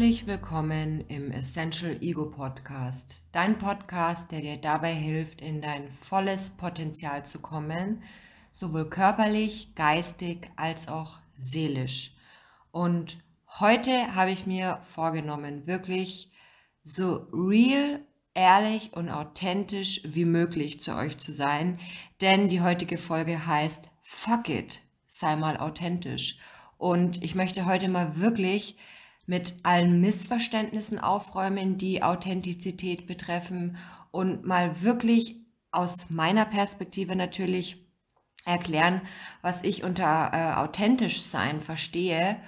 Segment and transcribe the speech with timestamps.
[0.00, 6.56] Herzlich willkommen im Essential Ego Podcast, dein Podcast, der dir dabei hilft, in dein volles
[6.56, 8.02] Potenzial zu kommen,
[8.50, 12.14] sowohl körperlich, geistig als auch seelisch.
[12.70, 13.18] Und
[13.60, 16.32] heute habe ich mir vorgenommen, wirklich
[16.82, 21.78] so real, ehrlich und authentisch wie möglich zu euch zu sein,
[22.22, 26.38] denn die heutige Folge heißt Fuck it, sei mal authentisch.
[26.78, 28.78] Und ich möchte heute mal wirklich
[29.30, 33.76] mit allen Missverständnissen aufräumen, die Authentizität betreffen
[34.10, 35.36] und mal wirklich
[35.70, 37.86] aus meiner Perspektive natürlich
[38.44, 39.02] erklären,
[39.40, 42.38] was ich unter äh, authentisch sein verstehe.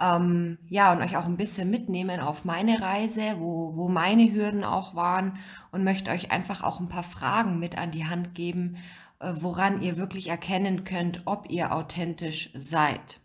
[0.00, 4.64] Ähm, ja, und euch auch ein bisschen mitnehmen auf meine Reise, wo, wo meine Hürden
[4.64, 5.38] auch waren
[5.70, 8.78] und möchte euch einfach auch ein paar Fragen mit an die Hand geben,
[9.20, 13.20] äh, woran ihr wirklich erkennen könnt, ob ihr authentisch seid.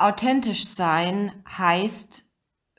[0.00, 2.24] Authentisch sein heißt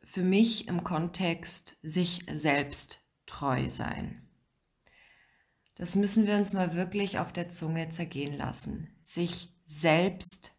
[0.06, 4.26] für mich im Kontext sich selbst treu sein.
[5.76, 8.88] Das müssen wir uns mal wirklich auf der Zunge zergehen lassen.
[9.04, 10.54] Sich selbst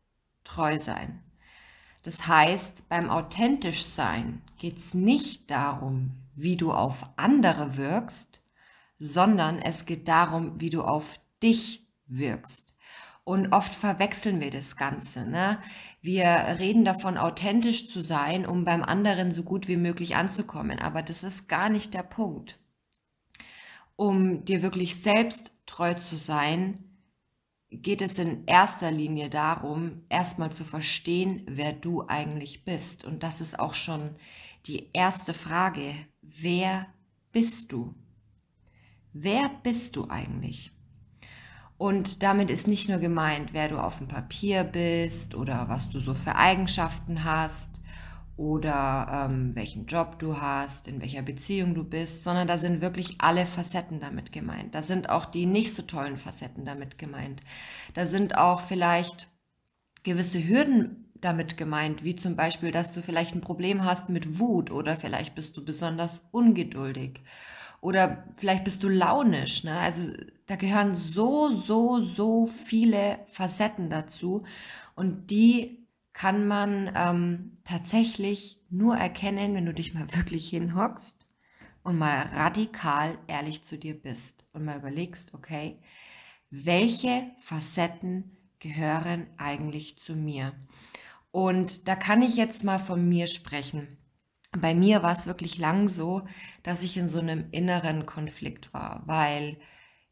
[0.44, 1.25] treu sein.
[2.03, 8.42] Das heißt, beim authentisch sein geht es nicht darum, wie du auf andere wirkst,
[8.98, 12.75] sondern es geht darum, wie du auf dich wirkst.
[13.24, 15.26] Und oft verwechseln wir das Ganze.
[15.26, 15.58] Ne?
[16.00, 16.26] Wir
[16.58, 20.78] reden davon, authentisch zu sein, um beim anderen so gut wie möglich anzukommen.
[20.78, 22.58] Aber das ist gar nicht der Punkt.
[23.96, 26.91] Um dir wirklich selbst treu zu sein,
[27.70, 33.04] geht es in erster Linie darum, erstmal zu verstehen, wer du eigentlich bist.
[33.04, 34.16] Und das ist auch schon
[34.66, 35.94] die erste Frage.
[36.22, 36.86] Wer
[37.32, 37.94] bist du?
[39.12, 40.72] Wer bist du eigentlich?
[41.80, 45.98] Und damit ist nicht nur gemeint, wer du auf dem Papier bist oder was du
[45.98, 47.70] so für Eigenschaften hast
[48.36, 53.14] oder ähm, welchen Job du hast, in welcher Beziehung du bist, sondern da sind wirklich
[53.16, 54.74] alle Facetten damit gemeint.
[54.74, 57.40] Da sind auch die nicht so tollen Facetten damit gemeint.
[57.94, 59.28] Da sind auch vielleicht
[60.02, 64.70] gewisse Hürden damit gemeint, wie zum Beispiel, dass du vielleicht ein Problem hast mit Wut
[64.70, 67.22] oder vielleicht bist du besonders ungeduldig
[67.80, 69.64] oder vielleicht bist du launisch.
[69.64, 69.78] Ne?
[69.78, 70.12] Also
[70.46, 74.44] da gehören so, so, so viele Facetten dazu
[74.94, 81.16] und die kann man ähm, tatsächlich nur erkennen, wenn du dich mal wirklich hinhockst
[81.82, 85.80] und mal radikal ehrlich zu dir bist und mal überlegst, okay,
[86.50, 90.52] welche Facetten gehören eigentlich zu mir?
[91.30, 94.00] Und da kann ich jetzt mal von mir sprechen
[94.53, 96.22] bei mir war es wirklich lang so,
[96.62, 99.59] dass ich in so einem inneren Konflikt war, weil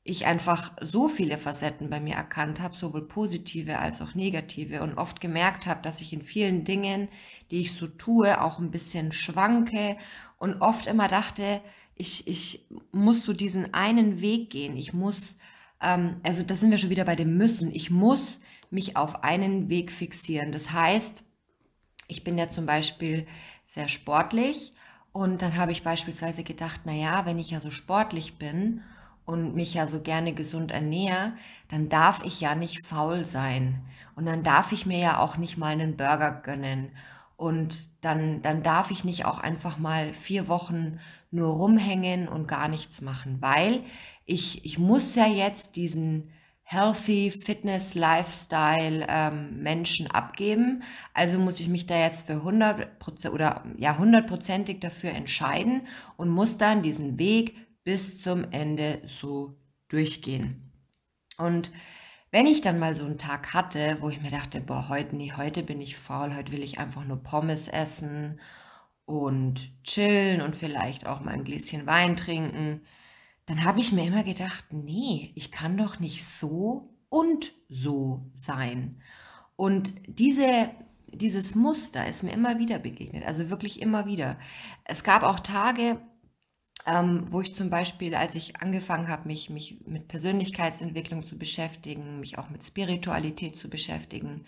[0.04, 4.96] ich einfach so viele Facetten bei mir erkannt habe, sowohl positive als auch negative und
[4.96, 7.08] oft gemerkt habe, dass ich in vielen Dingen,
[7.50, 9.98] die ich so tue, auch ein bisschen schwanke
[10.38, 11.60] und oft immer dachte,
[11.94, 14.76] ich, ich muss so diesen einen Weg gehen.
[14.76, 15.36] Ich muss,
[15.82, 17.74] ähm, also da sind wir schon wieder bei dem Müssen.
[17.74, 20.52] Ich muss mich auf einen Weg fixieren.
[20.52, 21.24] Das heißt,
[22.06, 23.26] ich bin ja zum Beispiel
[23.68, 24.72] sehr sportlich.
[25.12, 28.82] Und dann habe ich beispielsweise gedacht, naja, wenn ich ja so sportlich bin
[29.26, 31.34] und mich ja so gerne gesund ernähre,
[31.68, 33.82] dann darf ich ja nicht faul sein.
[34.16, 36.90] Und dann darf ich mir ja auch nicht mal einen Burger gönnen.
[37.36, 40.98] Und dann, dann darf ich nicht auch einfach mal vier Wochen
[41.30, 43.82] nur rumhängen und gar nichts machen, weil
[44.24, 46.30] ich, ich muss ja jetzt diesen
[46.70, 50.82] Healthy Fitness Lifestyle ähm, Menschen abgeben.
[51.14, 55.86] Also muss ich mich da jetzt für 100% oder ja hundertprozentig dafür entscheiden
[56.18, 59.56] und muss dann diesen Weg bis zum Ende so
[59.88, 60.70] durchgehen.
[61.38, 61.72] Und
[62.32, 65.32] wenn ich dann mal so einen Tag hatte, wo ich mir dachte, boah, heute nee,
[65.34, 68.40] heute bin ich faul, heute will ich einfach nur Pommes essen
[69.06, 72.82] und chillen und vielleicht auch mal ein Gläschen Wein trinken,
[73.48, 79.00] dann habe ich mir immer gedacht, nee, ich kann doch nicht so und so sein.
[79.56, 80.70] Und diese,
[81.06, 84.38] dieses Muster ist mir immer wieder begegnet, also wirklich immer wieder.
[84.84, 85.98] Es gab auch Tage,
[86.86, 92.20] ähm, wo ich zum Beispiel, als ich angefangen habe, mich, mich mit Persönlichkeitsentwicklung zu beschäftigen,
[92.20, 94.44] mich auch mit Spiritualität zu beschäftigen,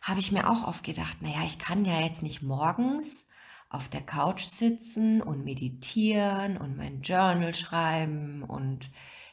[0.00, 3.26] habe ich mir auch oft gedacht, naja, ich kann ja jetzt nicht morgens
[3.72, 8.90] auf der Couch sitzen und meditieren und mein Journal schreiben und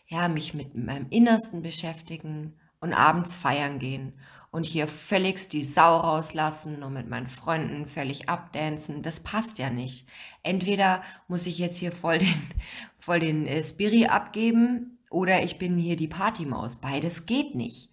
[0.07, 4.13] ja, mich mit meinem Innersten beschäftigen und abends feiern gehen
[4.51, 9.03] und hier völligst die Sau rauslassen und mit meinen Freunden völlig abdancen.
[9.03, 10.07] Das passt ja nicht.
[10.41, 12.51] Entweder muss ich jetzt hier voll den,
[12.99, 16.77] voll den äh, Spiri abgeben oder ich bin hier die Partymaus.
[16.77, 17.89] Beides geht nicht.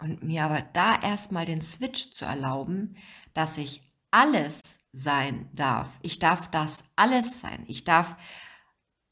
[0.00, 2.96] Und mir aber da erstmal den Switch zu erlauben,
[3.34, 5.88] dass ich alles sein darf.
[6.02, 7.64] Ich darf das alles sein.
[7.66, 8.16] Ich darf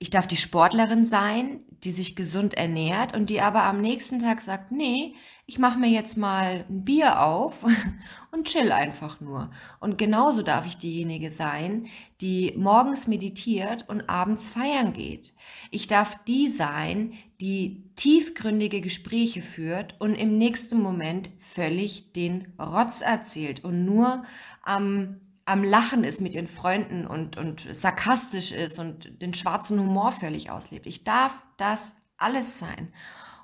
[0.02, 4.40] ich darf die Sportlerin sein, die sich gesund ernährt und die aber am nächsten Tag
[4.40, 7.66] sagt, nee, ich mache mir jetzt mal ein Bier auf
[8.32, 9.50] und chill einfach nur.
[9.78, 11.88] Und genauso darf ich diejenige sein,
[12.22, 15.34] die morgens meditiert und abends feiern geht.
[15.70, 17.12] Ich darf die sein,
[17.42, 24.24] die tiefgründige Gespräche führt und im nächsten Moment völlig den Rotz erzählt und nur
[24.62, 30.12] am am Lachen ist mit ihren Freunden und, und sarkastisch ist und den schwarzen Humor
[30.12, 30.86] völlig auslebt.
[30.86, 32.92] Ich darf das alles sein.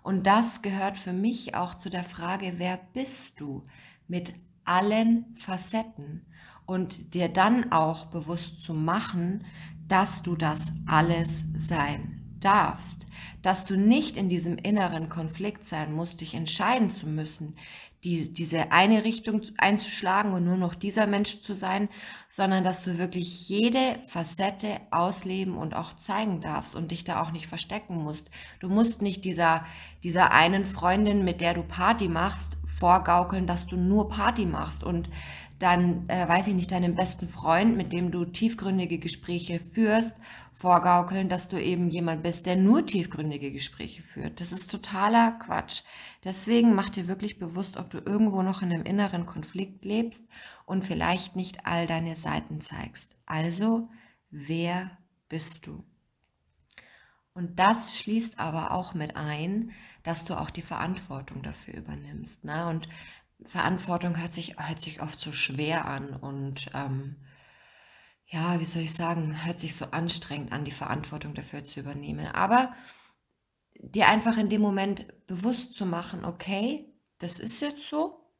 [0.05, 3.67] Und das gehört für mich auch zu der Frage, wer bist du
[4.07, 6.25] mit allen Facetten?
[6.65, 9.45] Und dir dann auch bewusst zu machen,
[9.89, 13.07] dass du das alles sein darfst,
[13.43, 17.57] dass du nicht in diesem inneren Konflikt sein musst, dich entscheiden zu müssen,
[18.07, 21.89] die, diese eine Richtung einzuschlagen und nur noch dieser Mensch zu sein,
[22.29, 27.33] sondern dass du wirklich jede Facette ausleben und auch zeigen darfst und dich da auch
[27.33, 28.31] nicht verstecken musst.
[28.61, 29.67] Du musst nicht dieser,
[30.05, 35.11] dieser einen Freundin, mit der du Party machst, vorgaukeln, dass du nur Party machst und
[35.59, 40.13] dann, äh, weiß ich nicht, deinem besten Freund, mit dem du tiefgründige Gespräche führst,
[40.57, 44.41] vorgaukeln, dass du eben jemand bist, der nur tiefgründige Gespräche führt.
[44.41, 45.83] Das ist totaler Quatsch.
[46.25, 50.27] Deswegen mach dir wirklich bewusst, ob du irgendwo noch in einem inneren Konflikt lebst
[50.65, 53.19] und vielleicht nicht all deine Seiten zeigst.
[53.27, 53.91] Also,
[54.31, 54.97] wer
[55.29, 55.85] bist du?
[57.35, 59.73] Und das schließt aber auch mit ein,
[60.05, 62.45] dass du auch die Verantwortung dafür übernimmst.
[62.45, 62.67] Ne?
[62.67, 62.89] Und
[63.43, 67.17] Verantwortung hört sich, hört sich oft so schwer an und ähm,
[68.27, 72.27] ja, wie soll ich sagen, hört sich so anstrengend an, die Verantwortung dafür zu übernehmen.
[72.27, 72.75] Aber
[73.79, 78.33] dir einfach in dem Moment bewusst zu machen, okay, das ist jetzt so,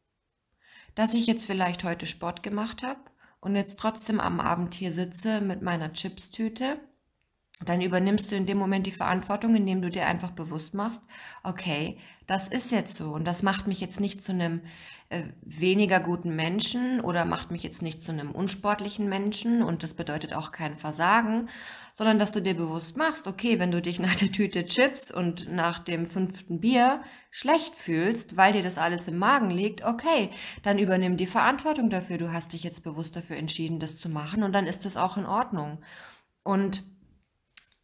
[0.95, 3.01] dass ich jetzt vielleicht heute Sport gemacht habe
[3.41, 6.81] und jetzt trotzdem am Abend hier sitze mit meiner Chipstüte
[7.65, 11.01] dann übernimmst du in dem Moment die Verantwortung, indem du dir einfach bewusst machst,
[11.43, 14.61] okay, das ist jetzt so und das macht mich jetzt nicht zu einem
[15.09, 19.95] äh, weniger guten Menschen oder macht mich jetzt nicht zu einem unsportlichen Menschen und das
[19.95, 21.49] bedeutet auch kein Versagen,
[21.95, 25.51] sondern dass du dir bewusst machst, okay, wenn du dich nach der Tüte Chips und
[25.51, 27.01] nach dem fünften Bier
[27.31, 30.31] schlecht fühlst, weil dir das alles im Magen liegt, okay,
[30.63, 32.19] dann übernimm die Verantwortung dafür.
[32.19, 35.17] Du hast dich jetzt bewusst dafür entschieden, das zu machen und dann ist das auch
[35.17, 35.79] in Ordnung.
[36.43, 36.85] Und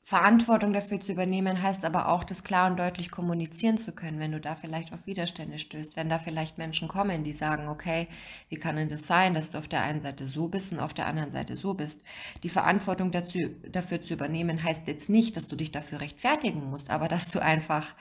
[0.05, 4.33] Verantwortung dafür zu übernehmen heißt aber auch, das klar und deutlich kommunizieren zu können, wenn
[4.33, 8.09] du da vielleicht auf Widerstände stößt, wenn da vielleicht Menschen kommen, die sagen, okay,
[8.49, 10.93] wie kann denn das sein, dass du auf der einen Seite so bist und auf
[10.93, 12.01] der anderen Seite so bist.
[12.43, 13.39] Die Verantwortung dazu,
[13.71, 17.41] dafür zu übernehmen heißt jetzt nicht, dass du dich dafür rechtfertigen musst, aber dass du
[17.41, 17.95] einfach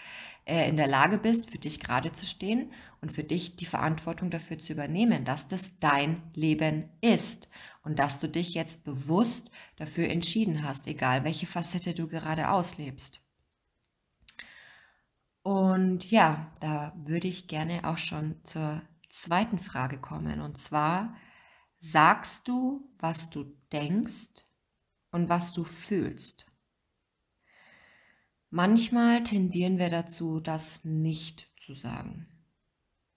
[0.45, 4.31] äh, in der Lage bist, für dich gerade zu stehen und für dich die Verantwortung
[4.31, 7.48] dafür zu übernehmen, dass das dein Leben ist
[7.83, 13.22] und dass du dich jetzt bewusst dafür entschieden hast, egal welche Facette du gerade auslebst.
[15.44, 20.39] Und ja, da würde ich gerne auch schon zur zweiten Frage kommen.
[20.42, 21.16] Und zwar,
[21.80, 24.46] sagst du, was du denkst
[25.12, 26.46] und was du fühlst?
[28.51, 32.31] Manchmal tendieren wir dazu, das nicht zu sagen.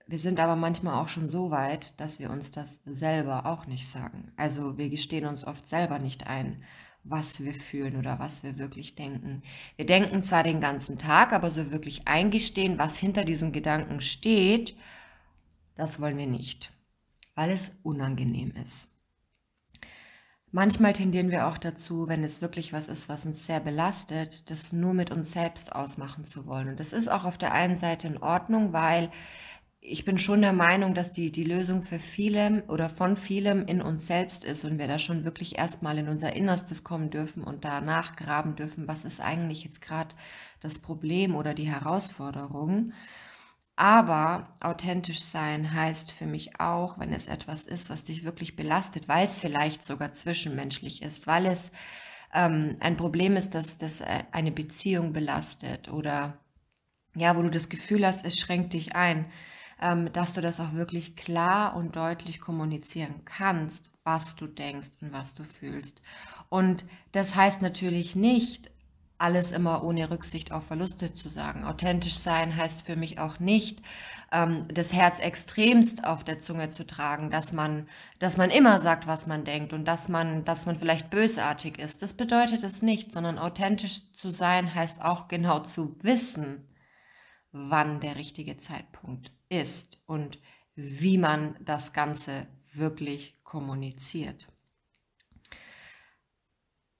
[0.06, 3.88] Wir sind aber manchmal auch schon so weit, dass wir uns das selber auch nicht
[3.88, 4.32] sagen.
[4.37, 6.62] Also wir gestehen uns oft selber nicht ein,
[7.04, 9.42] was wir fühlen oder was wir wirklich denken.
[9.76, 14.76] Wir denken zwar den ganzen Tag, aber so wirklich eingestehen, was hinter diesen Gedanken steht,
[15.75, 16.70] das wollen wir nicht,
[17.34, 18.88] weil es unangenehm ist.
[20.50, 24.73] Manchmal tendieren wir auch dazu, wenn es wirklich was ist, was uns sehr belastet, das
[24.73, 26.68] nur mit uns selbst ausmachen zu wollen.
[26.68, 29.11] Und das ist auch auf der einen Seite in Ordnung, weil
[29.86, 33.82] ich bin schon der Meinung, dass die, die Lösung für vielem oder von vielem in
[33.82, 37.66] uns selbst ist und wir da schon wirklich erstmal in unser Innerstes kommen dürfen und
[37.66, 40.14] da nachgraben dürfen, was ist eigentlich jetzt gerade
[40.60, 42.94] das Problem oder die Herausforderung.
[43.76, 49.06] Aber authentisch sein heißt für mich auch, wenn es etwas ist, was dich wirklich belastet,
[49.06, 51.72] weil es vielleicht sogar zwischenmenschlich ist, weil es
[52.32, 56.38] ähm, ein Problem ist, dass das äh, eine Beziehung belastet oder
[57.14, 59.26] ja, wo du das Gefühl hast, es schränkt dich ein
[60.12, 65.34] dass du das auch wirklich klar und deutlich kommunizieren kannst, was du denkst und was
[65.34, 66.00] du fühlst.
[66.48, 68.70] Und das heißt natürlich nicht,
[69.18, 71.64] alles immer ohne Rücksicht auf Verluste zu sagen.
[71.64, 73.80] Authentisch sein heißt für mich auch nicht,
[74.32, 77.88] ähm, das Herz extremst auf der Zunge zu tragen, dass man,
[78.18, 82.02] dass man immer sagt, was man denkt und dass man, dass man vielleicht bösartig ist.
[82.02, 86.66] Das bedeutet es nicht, sondern authentisch zu sein heißt auch genau zu wissen,
[87.54, 90.38] wann der richtige Zeitpunkt ist und
[90.75, 94.49] wie man das Ganze wirklich kommuniziert.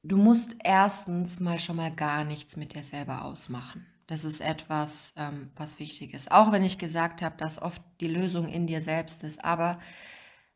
[0.05, 3.87] du musst erstens mal schon mal gar nichts mit dir selber ausmachen.
[4.07, 6.31] Das ist etwas, ähm, was wichtig ist.
[6.31, 9.43] Auch wenn ich gesagt habe, dass oft die Lösung in dir selbst ist.
[9.43, 9.81] Aber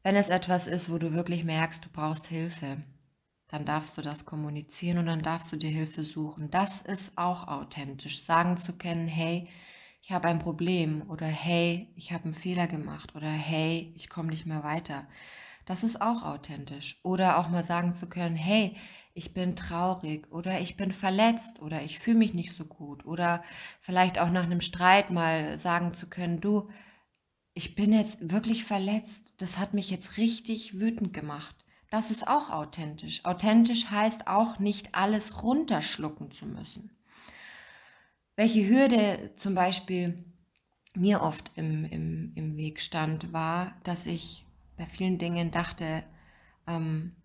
[0.02, 2.82] wenn es etwas ist, wo du wirklich merkst, du brauchst Hilfe,
[3.48, 6.50] dann darfst du das kommunizieren und dann darfst du dir Hilfe suchen.
[6.50, 8.22] Das ist auch authentisch.
[8.22, 9.48] Sagen zu können, hey,
[10.08, 14.30] ich habe ein Problem oder hey, ich habe einen Fehler gemacht oder hey, ich komme
[14.30, 15.06] nicht mehr weiter.
[15.66, 16.98] Das ist auch authentisch.
[17.02, 18.74] Oder auch mal sagen zu können, hey,
[19.12, 23.44] ich bin traurig oder ich bin verletzt oder ich fühle mich nicht so gut oder
[23.82, 26.70] vielleicht auch nach einem Streit mal sagen zu können, du,
[27.52, 31.54] ich bin jetzt wirklich verletzt, das hat mich jetzt richtig wütend gemacht.
[31.90, 33.26] Das ist auch authentisch.
[33.26, 36.97] Authentisch heißt auch nicht alles runterschlucken zu müssen.
[38.38, 40.24] Welche Hürde zum Beispiel
[40.94, 46.04] mir oft im, im, im Weg stand, war, dass ich bei vielen Dingen dachte,
[46.68, 47.16] ähm,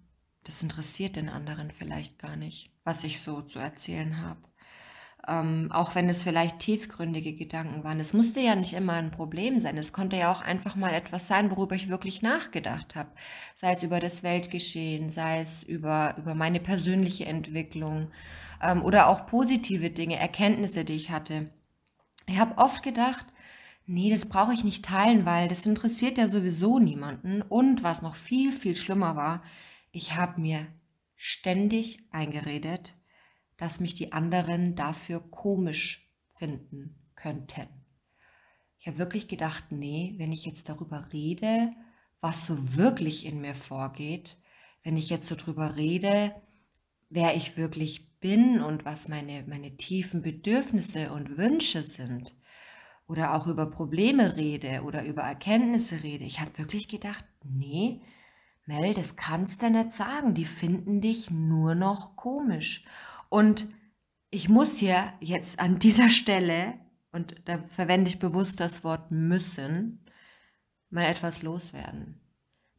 [0.44, 4.40] das interessiert den anderen vielleicht gar nicht, was ich so zu erzählen habe.
[5.28, 8.00] Ähm, auch wenn es vielleicht tiefgründige Gedanken waren.
[8.00, 9.78] Es musste ja nicht immer ein Problem sein.
[9.78, 13.12] Es konnte ja auch einfach mal etwas sein, worüber ich wirklich nachgedacht habe.
[13.56, 18.10] Sei es über das Weltgeschehen, sei es über, über meine persönliche Entwicklung
[18.64, 21.52] ähm, oder auch positive Dinge, Erkenntnisse, die ich hatte.
[22.26, 23.26] Ich habe oft gedacht,
[23.86, 27.42] nee, das brauche ich nicht teilen, weil das interessiert ja sowieso niemanden.
[27.42, 29.44] Und was noch viel, viel schlimmer war,
[29.92, 30.66] ich habe mir
[31.16, 32.96] ständig eingeredet,
[33.58, 37.68] dass mich die anderen dafür komisch finden könnten.
[38.80, 41.74] Ich habe wirklich gedacht, nee, wenn ich jetzt darüber rede,
[42.20, 44.38] was so wirklich in mir vorgeht,
[44.84, 46.34] wenn ich jetzt so darüber rede,
[47.10, 52.34] wer ich wirklich bin und was meine, meine tiefen Bedürfnisse und Wünsche sind,
[53.08, 58.02] oder auch über Probleme rede oder über Erkenntnisse rede, ich habe wirklich gedacht, nee,
[58.66, 60.34] Mel, das kannst du nicht sagen.
[60.36, 62.86] Die finden dich nur noch komisch.
[63.30, 63.68] Und
[64.30, 66.76] ich muss hier jetzt an dieser Stelle,
[67.12, 70.06] und da verwende ich bewusst das Wort müssen,
[70.90, 72.22] mal etwas loswerden.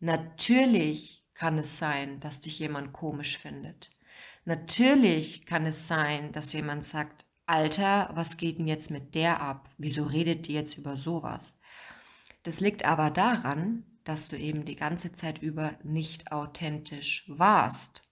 [0.01, 3.91] Natürlich kann es sein, dass dich jemand komisch findet.
[4.45, 9.69] Natürlich kann es sein, dass jemand sagt, Alter, was geht denn jetzt mit der ab?
[9.79, 11.59] Wieso redet die jetzt über sowas?
[12.43, 18.03] Das liegt aber daran, dass du eben die ganze Zeit über nicht authentisch warst.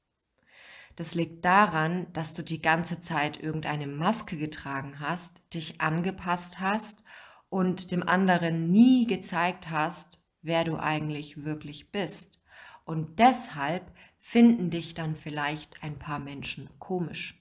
[0.96, 7.02] Das liegt daran, dass du die ganze Zeit irgendeine Maske getragen hast, dich angepasst hast
[7.48, 12.40] und dem anderen nie gezeigt hast, wer du eigentlich wirklich bist.
[12.84, 17.38] Und deshalb finden dich dann vielleicht ein paar Menschen komisch.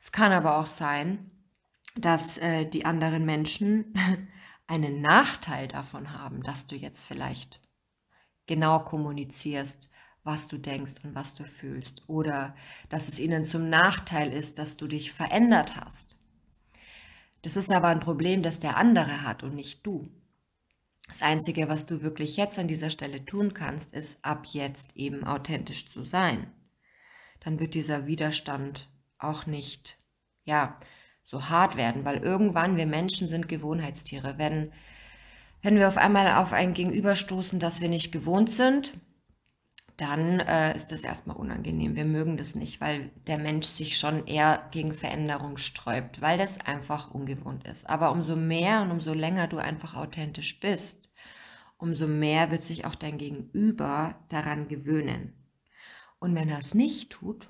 [0.00, 1.30] Es kann aber auch sein,
[1.96, 3.94] dass äh, die anderen Menschen
[4.66, 7.60] einen Nachteil davon haben, dass du jetzt vielleicht
[8.46, 9.88] genau kommunizierst,
[10.24, 12.08] was du denkst und was du fühlst.
[12.08, 12.56] Oder
[12.88, 16.16] dass es ihnen zum Nachteil ist, dass du dich verändert hast.
[17.42, 20.10] Das ist aber ein Problem, das der andere hat und nicht du.
[21.08, 25.24] Das Einzige, was du wirklich jetzt an dieser Stelle tun kannst, ist ab jetzt eben
[25.24, 26.52] authentisch zu sein.
[27.40, 29.98] Dann wird dieser Widerstand auch nicht,
[30.44, 30.80] ja,
[31.22, 34.38] so hart werden, weil irgendwann wir Menschen sind Gewohnheitstiere.
[34.38, 34.72] Wenn,
[35.60, 38.94] wenn wir auf einmal auf ein Gegenüber stoßen, das wir nicht gewohnt sind,
[40.02, 41.94] dann äh, ist das erstmal unangenehm.
[41.94, 46.60] Wir mögen das nicht, weil der Mensch sich schon eher gegen Veränderung sträubt, weil das
[46.60, 47.88] einfach ungewohnt ist.
[47.88, 51.08] Aber umso mehr und umso länger du einfach authentisch bist,
[51.78, 55.32] umso mehr wird sich auch dein Gegenüber daran gewöhnen.
[56.18, 57.48] Und wenn er es nicht tut,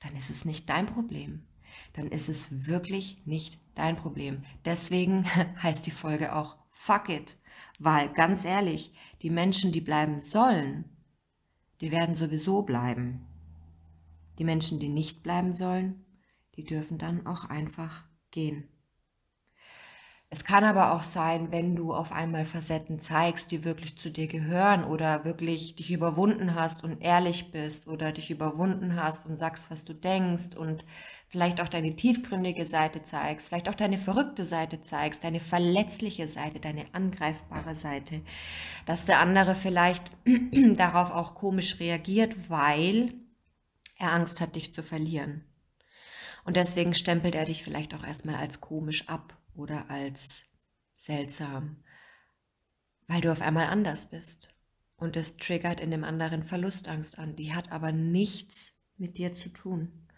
[0.00, 1.46] dann ist es nicht dein Problem
[1.94, 4.44] dann ist es wirklich nicht dein Problem.
[4.64, 5.24] Deswegen
[5.62, 7.36] heißt die Folge auch Fuck it.
[7.78, 10.84] Weil ganz ehrlich, die Menschen, die bleiben sollen,
[11.80, 13.26] die werden sowieso bleiben.
[14.38, 16.04] Die Menschen, die nicht bleiben sollen,
[16.56, 18.68] die dürfen dann auch einfach gehen.
[20.32, 24.28] Es kann aber auch sein, wenn du auf einmal Facetten zeigst, die wirklich zu dir
[24.28, 29.72] gehören oder wirklich dich überwunden hast und ehrlich bist oder dich überwunden hast und sagst,
[29.72, 30.84] was du denkst und
[31.26, 36.60] vielleicht auch deine tiefgründige Seite zeigst, vielleicht auch deine verrückte Seite zeigst, deine verletzliche Seite,
[36.60, 38.20] deine angreifbare Seite,
[38.86, 40.12] dass der andere vielleicht
[40.76, 43.14] darauf auch komisch reagiert, weil
[43.98, 45.44] er Angst hat, dich zu verlieren.
[46.44, 50.44] Und deswegen stempelt er dich vielleicht auch erstmal als komisch ab oder als
[50.94, 51.82] seltsam,
[53.06, 54.48] weil du auf einmal anders bist.
[54.96, 57.36] Und es triggert in dem anderen Verlustangst an.
[57.36, 60.08] Die hat aber nichts mit dir zu tun.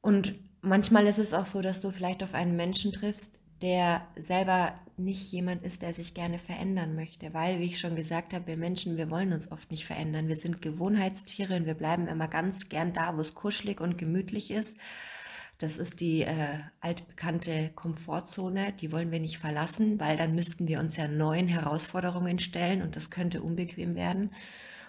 [0.00, 4.74] Und manchmal ist es auch so, dass du vielleicht auf einen Menschen triffst, der selber
[4.96, 8.56] nicht jemand ist, der sich gerne verändern möchte, weil, wie ich schon gesagt habe, wir
[8.56, 10.28] Menschen, wir wollen uns oft nicht verändern.
[10.28, 14.50] Wir sind Gewohnheitstiere und wir bleiben immer ganz gern da, wo es kuschelig und gemütlich
[14.50, 14.76] ist.
[15.62, 20.80] Das ist die äh, altbekannte Komfortzone, die wollen wir nicht verlassen, weil dann müssten wir
[20.80, 24.34] uns ja neuen Herausforderungen stellen und das könnte unbequem werden.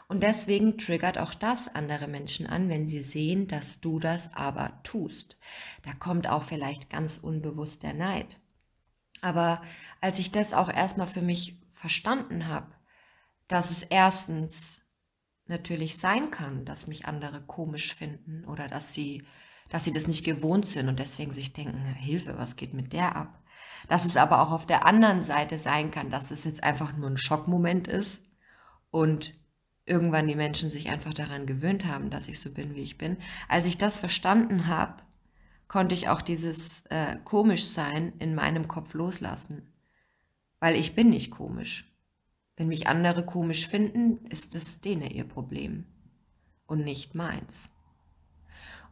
[0.08, 4.80] Und deswegen triggert auch das andere Menschen an, wenn sie sehen, dass du das aber
[4.82, 5.38] tust.
[5.84, 8.40] Da kommt auch vielleicht ganz unbewusst der Neid.
[9.22, 9.62] Aber
[10.02, 12.74] als ich das auch erstmal für mich verstanden habe,
[13.48, 14.82] dass es erstens
[15.46, 19.24] natürlich sein kann, dass mich andere komisch finden oder dass sie,
[19.74, 23.16] dass sie das nicht gewohnt sind und deswegen sich denken, Hilfe, was geht mit der
[23.16, 23.42] ab?
[23.90, 27.10] Dass es aber auch auf der anderen Seite sein kann, dass es jetzt einfach nur
[27.10, 28.22] ein Schockmoment ist
[28.92, 29.34] und
[29.88, 33.18] irgendwann die Menschen sich einfach daran gewöhnt haben, dass ich so bin, wie ich bin.
[33.50, 35.02] Als ich das verstanden habe,
[35.68, 39.74] konnte ich auch dieses äh, Komischsein in meinem Kopf loslassen.
[40.60, 41.92] Weil ich bin nicht komisch.
[42.58, 45.88] Wenn mich andere komisch finden, ist es denen ihr Problem
[46.68, 47.73] und nicht meins.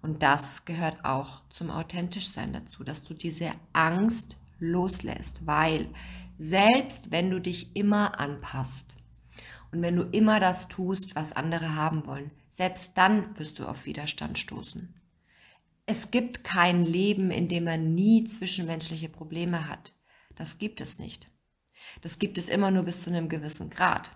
[0.01, 5.89] Und das gehört auch zum Authentischsein dazu, dass du diese Angst loslässt, weil
[6.38, 8.96] selbst wenn du dich immer anpasst
[9.72, 13.86] und wenn du immer das tust, was andere haben wollen, selbst dann wirst du auf
[13.86, 14.93] Widerstand stoßen.
[15.86, 19.93] Es gibt kein Leben, in dem man nie zwischenmenschliche Probleme hat.
[20.36, 21.29] Das gibt es nicht.
[22.01, 24.12] Das gibt es immer nur bis zu einem gewissen Grad.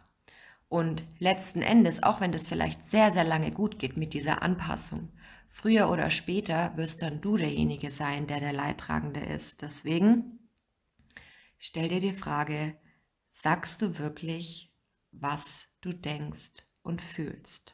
[0.68, 5.10] Und letzten Endes, auch wenn das vielleicht sehr, sehr lange gut geht mit dieser Anpassung,
[5.56, 9.62] früher oder später wirst dann du derjenige sein, der der Leidtragende ist.
[9.62, 10.50] Deswegen
[11.58, 12.76] stell dir die Frage,
[13.32, 14.74] sagst du wirklich,
[15.14, 16.52] was du denkst
[16.84, 17.74] und fühlst?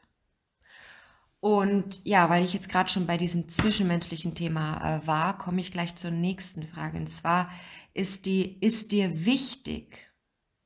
[1.40, 5.72] Und ja, weil ich jetzt gerade schon bei diesem zwischenmenschlichen Thema äh, war, komme ich
[5.72, 7.00] gleich zur nächsten Frage.
[7.00, 7.50] Und zwar
[7.96, 10.08] ist die, ist dir wichtig,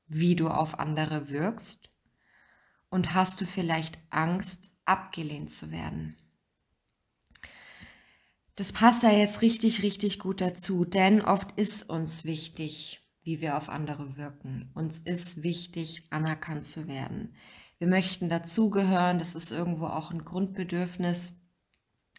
[0.07, 1.89] wie du auf andere wirkst?
[2.89, 6.17] Und hast du vielleicht Angst, abgelehnt zu werden?
[8.55, 13.57] Das passt da jetzt richtig, richtig gut dazu, denn oft ist uns wichtig, wie wir
[13.57, 14.71] auf andere wirken.
[14.73, 17.35] Uns ist wichtig, anerkannt zu werden.
[17.79, 21.33] Wir möchten dazugehören, das ist irgendwo auch ein Grundbedürfnis.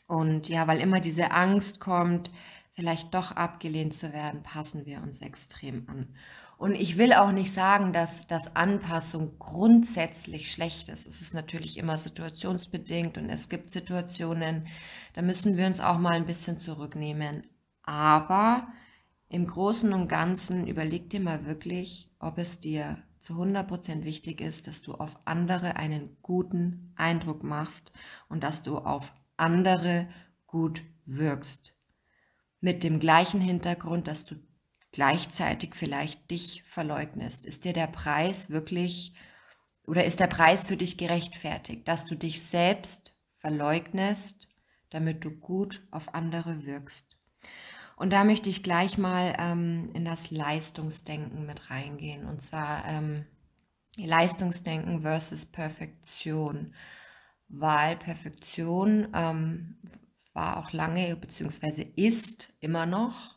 [0.06, 2.30] Und ja, weil immer diese Angst kommt,
[2.74, 6.14] vielleicht doch abgelehnt zu werden, passen wir uns extrem an.
[6.58, 11.06] Und ich will auch nicht sagen, dass, dass Anpassung grundsätzlich schlecht ist.
[11.06, 14.66] Es ist natürlich immer situationsbedingt und es gibt Situationen,
[15.14, 17.44] da müssen wir uns auch mal ein bisschen zurücknehmen.
[17.82, 18.68] Aber
[19.28, 24.66] im Großen und Ganzen überleg dir mal wirklich, ob es dir zu 100% wichtig ist,
[24.66, 27.92] dass du auf andere einen guten Eindruck machst
[28.28, 30.08] und dass du auf andere
[30.46, 31.74] gut wirkst.
[32.60, 34.36] Mit dem gleichen Hintergrund, dass du
[34.96, 37.44] gleichzeitig vielleicht dich verleugnest.
[37.44, 39.12] Ist dir der Preis wirklich
[39.86, 44.48] oder ist der Preis für dich gerechtfertigt, dass du dich selbst verleugnest,
[44.88, 47.18] damit du gut auf andere wirkst?
[47.96, 52.24] Und da möchte ich gleich mal ähm, in das Leistungsdenken mit reingehen.
[52.24, 53.26] Und zwar ähm,
[53.98, 56.74] Leistungsdenken versus Perfektion.
[57.48, 59.76] Weil Perfektion ähm,
[60.32, 61.82] war auch lange bzw.
[61.96, 63.35] ist immer noch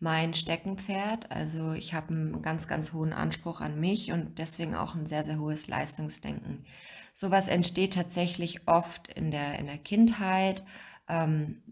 [0.00, 1.30] mein Steckenpferd.
[1.30, 5.22] Also ich habe einen ganz, ganz hohen Anspruch an mich und deswegen auch ein sehr,
[5.22, 6.64] sehr hohes Leistungsdenken.
[7.12, 10.64] Sowas entsteht tatsächlich oft in der, in der Kindheit.
[11.08, 11.62] Ähm,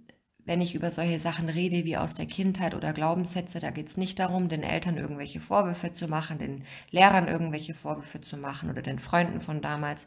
[0.45, 3.99] wenn ich über solche Sachen rede wie aus der Kindheit oder Glaubenssätze, da geht es
[3.99, 8.81] nicht darum, den Eltern irgendwelche Vorwürfe zu machen, den Lehrern irgendwelche Vorwürfe zu machen oder
[8.81, 10.07] den Freunden von damals.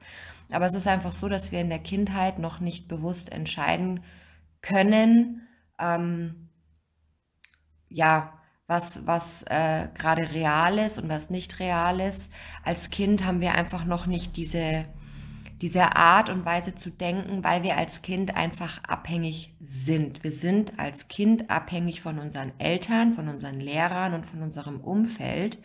[0.52, 4.04] Aber es ist einfach so, dass wir in der Kindheit noch nicht bewusst entscheiden
[4.62, 5.48] können,
[5.80, 6.50] ähm,
[7.92, 8.34] ja,
[8.68, 12.32] was, was äh, gerade real ist und was nicht real ist.
[12.64, 14.86] Als Kind haben wir einfach noch nicht diese
[15.62, 20.24] dieser Art und Weise zu denken, weil wir als Kind einfach abhängig sind.
[20.24, 25.60] Wir sind als Kind abhängig von unseren Eltern, von unseren Lehrern und von unserem Umfeld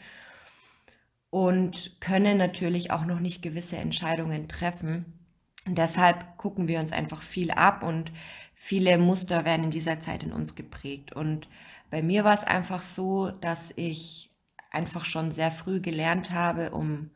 [1.31, 5.26] und können natürlich auch noch nicht gewisse Entscheidungen treffen.
[5.67, 8.13] Und deshalb gucken wir uns einfach viel ab und
[8.55, 11.13] viele Muster werden in dieser Zeit in uns geprägt.
[11.13, 11.49] Und
[11.91, 14.31] bei mir war es einfach so, dass ich
[14.71, 17.11] einfach schon sehr früh gelernt habe, um,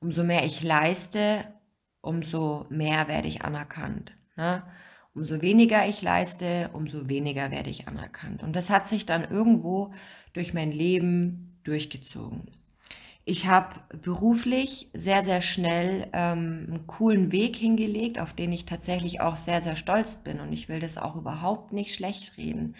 [0.00, 1.44] umso mehr ich leiste,
[2.00, 4.12] umso mehr werde ich anerkannt.
[4.36, 4.62] Ne?
[5.14, 8.42] Umso weniger ich leiste, umso weniger werde ich anerkannt.
[8.42, 9.94] Und das hat sich dann irgendwo
[10.32, 12.50] durch mein Leben durchgezogen.
[13.26, 19.22] Ich habe beruflich sehr, sehr schnell ähm, einen coolen Weg hingelegt, auf den ich tatsächlich
[19.22, 20.40] auch sehr, sehr stolz bin.
[20.40, 22.76] Und ich will das auch überhaupt nicht schlecht reden.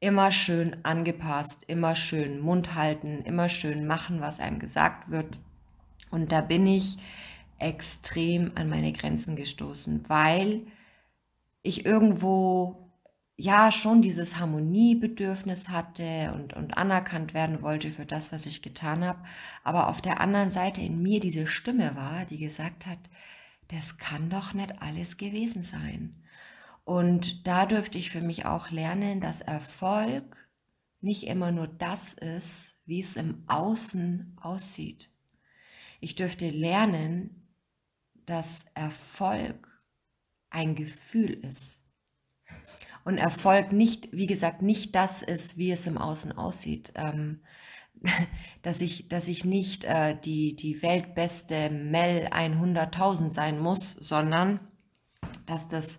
[0.00, 5.38] immer schön angepasst, immer schön Mund halten, immer schön machen, was einem gesagt wird.
[6.10, 6.96] Und da bin ich
[7.60, 10.66] extrem an meine Grenzen gestoßen, weil
[11.62, 12.90] ich irgendwo
[13.36, 19.04] ja schon dieses Harmoniebedürfnis hatte und, und anerkannt werden wollte für das, was ich getan
[19.04, 19.22] habe,
[19.64, 22.98] aber auf der anderen Seite in mir diese Stimme war, die gesagt hat,
[23.68, 26.22] das kann doch nicht alles gewesen sein.
[26.84, 30.36] Und da dürfte ich für mich auch lernen, dass Erfolg
[31.00, 35.08] nicht immer nur das ist, wie es im Außen aussieht.
[36.00, 37.39] Ich dürfte lernen,
[38.26, 39.68] dass Erfolg
[40.50, 41.80] ein Gefühl ist
[43.04, 46.92] und Erfolg nicht, wie gesagt, nicht das ist, wie es im Außen aussieht.
[46.94, 47.40] Ähm,
[48.62, 54.60] dass ich, dass ich nicht äh, die, die weltbeste Mel 100.000 sein muss, sondern
[55.46, 55.98] dass das,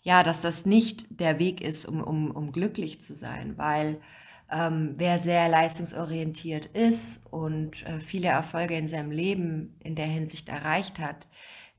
[0.00, 4.00] ja, dass das nicht der Weg ist, um, um, um glücklich zu sein, weil
[4.50, 10.48] ähm, wer sehr leistungsorientiert ist und äh, viele Erfolge in seinem Leben in der Hinsicht
[10.48, 11.26] erreicht hat,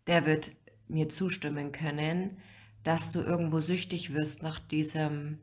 [0.08, 0.52] der wird
[0.88, 2.38] mir zustimmen können,
[2.84, 5.40] dass du irgendwo süchtig wirst nach diesem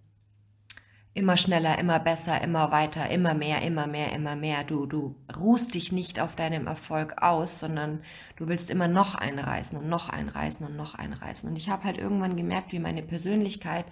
[1.14, 4.62] immer schneller, immer besser, immer weiter, immer mehr, immer mehr, immer mehr.
[4.64, 8.02] Du, du ruhst dich nicht auf deinem Erfolg aus, sondern
[8.36, 11.48] du willst immer noch einreißen und noch einreißen und noch einreißen.
[11.48, 13.86] Und ich habe halt irgendwann gemerkt, wie meine Persönlichkeit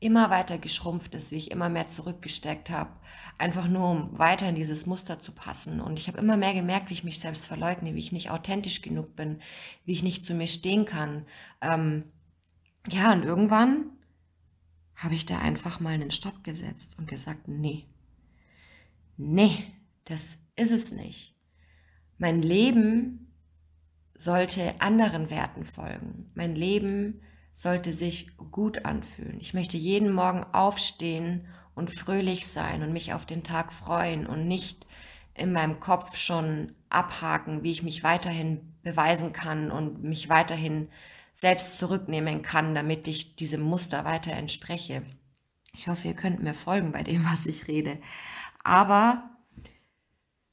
[0.00, 2.90] immer weiter geschrumpft ist, wie ich immer mehr zurückgesteckt habe,
[3.38, 5.80] einfach nur um weiter in dieses Muster zu passen.
[5.80, 8.82] Und ich habe immer mehr gemerkt, wie ich mich selbst verleugne, wie ich nicht authentisch
[8.82, 9.40] genug bin,
[9.84, 11.24] wie ich nicht zu mir stehen kann.
[11.62, 12.04] Ähm,
[12.90, 13.86] ja, und irgendwann
[14.96, 17.86] habe ich da einfach mal einen Stopp gesetzt und gesagt, nee,
[19.16, 19.72] nee,
[20.04, 21.34] das ist es nicht.
[22.18, 23.32] Mein Leben
[24.16, 26.30] sollte anderen Werten folgen.
[26.34, 27.20] Mein Leben
[27.52, 29.40] sollte sich gut anfühlen.
[29.40, 34.46] Ich möchte jeden Morgen aufstehen und fröhlich sein und mich auf den Tag freuen und
[34.46, 34.86] nicht
[35.34, 40.88] in meinem Kopf schon abhaken, wie ich mich weiterhin beweisen kann und mich weiterhin
[41.34, 45.02] selbst zurücknehmen kann, damit ich diesem Muster weiter entspreche.
[45.74, 48.00] Ich hoffe, ihr könnt mir folgen bei dem, was ich rede.
[48.62, 49.30] Aber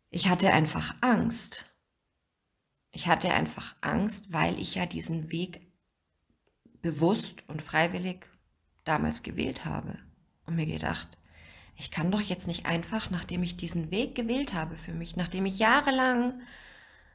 [0.09, 1.65] ich hatte einfach Angst.
[2.91, 5.61] Ich hatte einfach Angst, weil ich ja diesen Weg
[6.81, 8.27] bewusst und freiwillig
[8.83, 9.97] damals gewählt habe
[10.45, 11.17] und mir gedacht,
[11.77, 15.45] ich kann doch jetzt nicht einfach, nachdem ich diesen Weg gewählt habe für mich, nachdem
[15.45, 16.41] ich jahrelang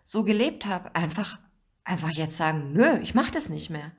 [0.04, 1.38] so gelebt habe, einfach
[1.86, 3.92] einfach jetzt sagen, nö, ich mache das nicht mehr.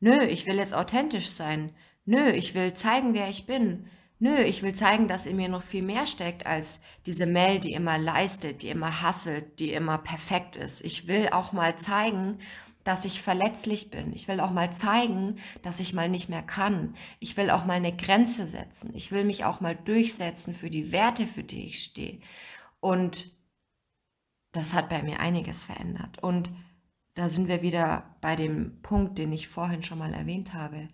[0.00, 1.74] Nö, ich will jetzt authentisch sein.
[2.04, 3.86] Nö, ich will zeigen, wer ich bin.
[4.18, 7.72] Nö, ich will zeigen, dass in mir noch viel mehr steckt als diese Mel, die
[7.72, 10.80] immer leistet, die immer hasselt, die immer perfekt ist.
[10.82, 12.38] Ich will auch mal zeigen,
[12.84, 14.12] dass ich verletzlich bin.
[14.14, 16.94] Ich will auch mal zeigen, dass ich mal nicht mehr kann.
[17.18, 18.92] Ich will auch mal eine Grenze setzen.
[18.94, 22.20] Ich will mich auch mal durchsetzen für die Werte, für die ich stehe.
[22.80, 23.30] Und
[24.52, 26.22] das hat bei mir einiges verändert.
[26.22, 26.50] Und
[27.14, 30.88] da sind wir wieder bei dem Punkt, den ich vorhin schon mal erwähnt habe.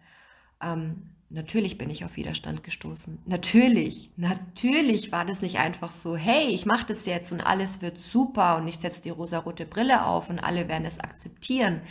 [0.62, 3.18] Ähm, natürlich bin ich auf Widerstand gestoßen.
[3.26, 7.98] Natürlich, natürlich war das nicht einfach so, hey, ich mache das jetzt und alles wird
[7.98, 11.82] super und ich setze die rosarote Brille auf und alle werden es akzeptieren.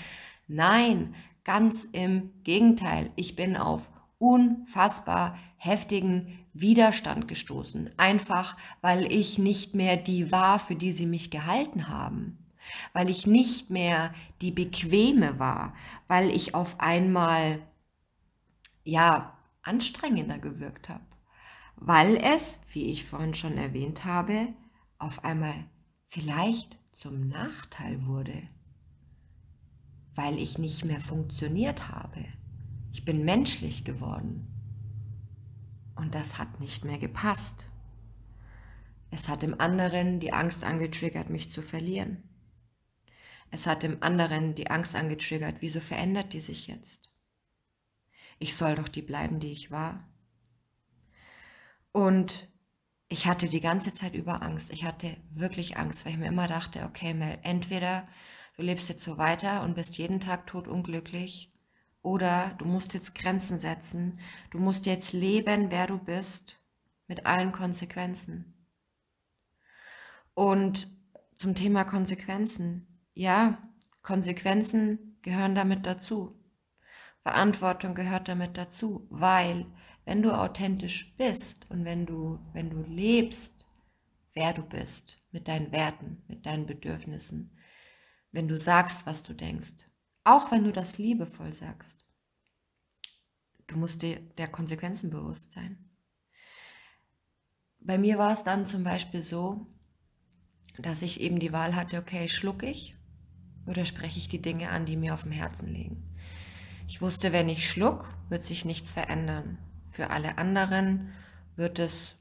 [0.48, 3.12] Nein, ganz im Gegenteil.
[3.16, 7.92] Ich bin auf unfassbar heftigen Widerstand gestoßen.
[7.98, 12.45] Einfach, weil ich nicht mehr die war, für die sie mich gehalten haben
[12.94, 15.74] weil ich nicht mehr die bequeme war,
[16.08, 17.60] weil ich auf einmal
[18.84, 21.06] ja anstrengender gewirkt habe,
[21.76, 24.54] weil es, wie ich vorhin schon erwähnt habe,
[24.98, 25.66] auf einmal
[26.08, 28.44] vielleicht zum Nachteil wurde,
[30.16, 32.24] weil ich nicht mehr funktioniert habe.
[32.94, 34.48] Ich bin menschlich geworden.
[35.96, 37.68] Und das hat nicht mehr gepasst.
[39.12, 42.24] Es hat im anderen die Angst angetriggert, mich zu verlieren.
[43.52, 47.10] Es hat dem anderen die Angst angetriggert, wieso verändert die sich jetzt?
[48.40, 50.08] Ich soll doch die bleiben, die ich war.
[51.92, 52.50] Und
[53.08, 54.72] ich hatte die ganze Zeit über Angst.
[54.72, 58.08] Ich hatte wirklich Angst, weil ich mir immer dachte, okay, Mel, entweder
[58.58, 61.54] du lebst jetzt so weiter und bist jeden Tag totunglücklich
[62.02, 64.20] oder du musst jetzt Grenzen setzen.
[64.52, 66.58] Du musst jetzt leben, wer du bist,
[67.08, 68.54] mit allen Konsequenzen.
[70.34, 70.88] Und
[71.36, 73.58] zum Thema Konsequenzen ja,
[74.04, 76.40] Konsequenzen gehören damit dazu.
[77.24, 79.66] Verantwortung gehört damit dazu, weil
[80.06, 83.66] wenn du authentisch bist und wenn du, wenn du lebst
[84.36, 87.58] wer du bist, mit deinen Werten, mit deinen Bedürfnissen,
[88.32, 89.88] wenn du sagst, was du denkst,
[90.24, 92.06] auch wenn du das liebevoll sagst.
[93.68, 95.90] Du musst dir der Konsequenzen bewusst sein.
[97.80, 99.68] Bei mir war es dann zum Beispiel so,
[100.78, 102.95] dass ich eben die Wahl hatte, okay, schluck ich
[103.66, 106.04] oder spreche ich die Dinge an, die mir auf dem Herzen liegen.
[106.88, 109.58] Ich wusste, wenn ich schluck, wird sich nichts verändern.
[109.90, 111.14] Für alle anderen
[111.56, 112.16] wird es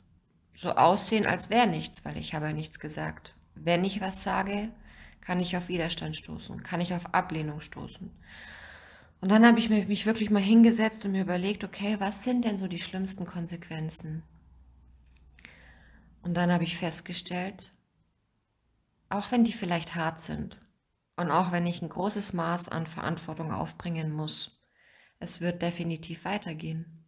[0.55, 3.35] so aussehen, als wäre nichts, weil ich habe nichts gesagt.
[3.55, 4.71] Wenn ich was sage,
[5.21, 8.11] kann ich auf Widerstand stoßen, kann ich auf Ablehnung stoßen.
[9.21, 12.59] Und dann habe ich mich wirklich mal hingesetzt und mir überlegt, okay, was sind denn
[12.59, 14.23] so die schlimmsten Konsequenzen?
[16.23, 17.71] Und dann habe ich festgestellt,
[19.09, 20.59] auch wenn die vielleicht hart sind
[21.17, 24.61] und auch wenn ich ein großes Maß an Verantwortung aufbringen muss,
[25.21, 27.05] es wird definitiv weitergehen.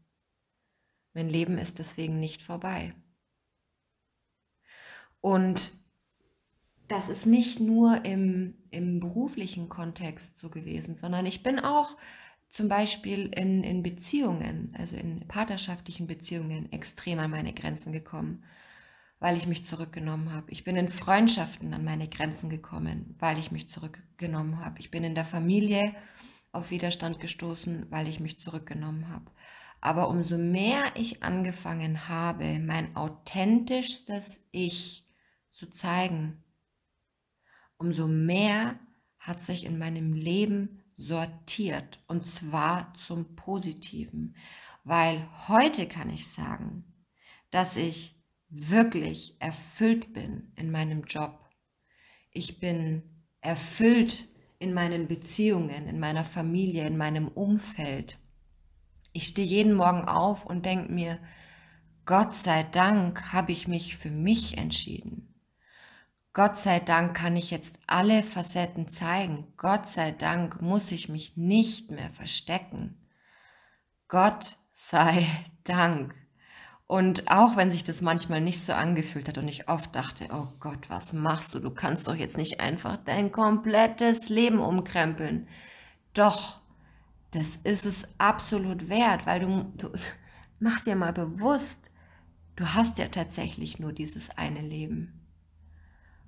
[1.12, 2.94] Mein Leben ist deswegen nicht vorbei.
[5.20, 5.72] Und
[6.88, 11.96] das ist nicht nur im, im beruflichen Kontext so gewesen, sondern ich bin auch
[12.48, 18.44] zum Beispiel in, in Beziehungen, also in partnerschaftlichen Beziehungen, extrem an meine Grenzen gekommen,
[19.18, 20.50] weil ich mich zurückgenommen habe.
[20.50, 24.78] Ich bin in Freundschaften an meine Grenzen gekommen, weil ich mich zurückgenommen habe.
[24.80, 25.94] Ich bin in der Familie
[26.52, 29.30] auf Widerstand gestoßen, weil ich mich zurückgenommen habe.
[29.80, 35.06] Aber umso mehr ich angefangen habe, mein authentischstes Ich
[35.50, 36.42] zu zeigen,
[37.78, 38.78] umso mehr
[39.18, 44.34] hat sich in meinem Leben sortiert und zwar zum Positiven,
[44.84, 46.84] weil heute kann ich sagen,
[47.50, 48.15] dass ich
[48.48, 51.38] wirklich erfüllt bin in meinem Job.
[52.30, 53.02] Ich bin
[53.40, 54.28] erfüllt
[54.58, 58.18] in meinen Beziehungen, in meiner Familie, in meinem Umfeld.
[59.12, 61.18] Ich stehe jeden Morgen auf und denke mir,
[62.04, 65.34] Gott sei Dank habe ich mich für mich entschieden.
[66.32, 69.54] Gott sei Dank kann ich jetzt alle Facetten zeigen.
[69.56, 73.08] Gott sei Dank muss ich mich nicht mehr verstecken.
[74.06, 75.26] Gott sei
[75.64, 76.14] Dank.
[76.88, 80.48] Und auch wenn sich das manchmal nicht so angefühlt hat und ich oft dachte, oh
[80.60, 81.58] Gott, was machst du?
[81.58, 85.48] Du kannst doch jetzt nicht einfach dein komplettes Leben umkrempeln.
[86.14, 86.60] Doch,
[87.32, 89.90] das ist es absolut wert, weil du, du
[90.60, 91.80] mach dir mal bewusst,
[92.54, 95.12] du hast ja tatsächlich nur dieses eine Leben.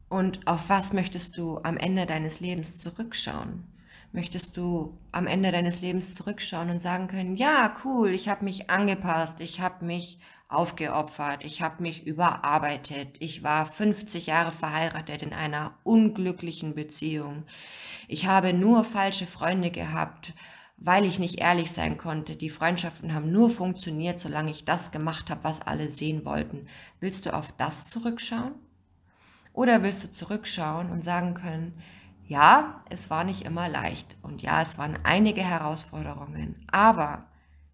[0.09, 3.65] Und auf was möchtest du am Ende deines Lebens zurückschauen?
[4.11, 8.71] Möchtest du am Ende deines Lebens zurückschauen und sagen können, ja, cool, ich habe mich
[8.71, 15.35] angepasst, ich habe mich aufgeopfert, ich habe mich überarbeitet, ich war 50 Jahre verheiratet in
[15.35, 17.45] einer unglücklichen Beziehung,
[18.09, 20.33] ich habe nur falsche Freunde gehabt,
[20.79, 22.37] weil ich nicht ehrlich sein konnte.
[22.37, 26.69] Die Freundschaften haben nur funktioniert, solange ich das gemacht habe, was alle sehen wollten.
[27.01, 28.55] Willst du auf das zurückschauen?
[29.53, 31.75] Oder willst du zurückschauen und sagen können,
[32.25, 37.27] ja, es war nicht immer leicht und ja, es waren einige Herausforderungen, aber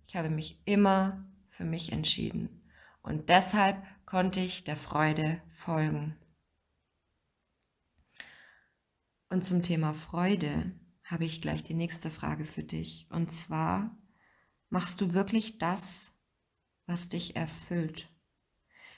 [0.07, 2.64] ich habe mich immer für mich entschieden
[3.05, 6.17] und deshalb konnte ich der Freude folgen.
[9.29, 10.73] Und zum Thema Freude
[11.05, 13.07] habe ich gleich die nächste Frage für dich.
[13.11, 13.95] Und zwar,
[14.71, 16.13] machst du wirklich das,
[16.87, 18.09] was dich erfüllt?